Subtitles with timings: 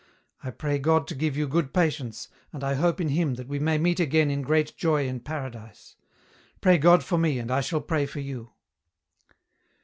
[0.43, 3.59] I pray God to give you good patience and I hope in Him that we
[3.59, 5.95] may meet again in great joy in Paradise.
[6.59, 8.49] Pray God for me and I shall pray for you."